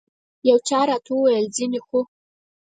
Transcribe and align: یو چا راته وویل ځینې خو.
یو 0.47 0.57
چا 0.67 0.79
راته 0.89 1.11
وویل 1.13 1.45
ځینې 1.55 1.79
خو. 1.87 1.99